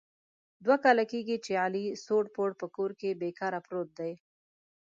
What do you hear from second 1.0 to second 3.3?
کېږي چې علي سوړ پوړ په کور کې بې